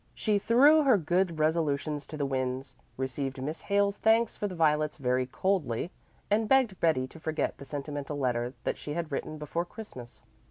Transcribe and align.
She 0.15 0.39
threw 0.39 0.81
her 0.81 0.97
good 0.97 1.37
resolutions 1.37 2.07
to 2.07 2.17
the 2.17 2.25
winds, 2.25 2.73
received 2.97 3.39
Miss 3.39 3.61
Hale's 3.61 3.97
thanks 3.97 4.35
for 4.35 4.47
the 4.47 4.55
violets 4.55 4.97
very 4.97 5.27
coldly, 5.27 5.91
and 6.27 6.49
begged 6.49 6.79
Betty 6.79 7.05
to 7.05 7.19
forget 7.19 7.59
the 7.59 7.65
sentimental 7.65 8.17
letter 8.17 8.55
that 8.63 8.79
she 8.79 8.95
had 8.95 9.11
written 9.11 9.37
before 9.37 9.63
Christmas. 9.63 10.23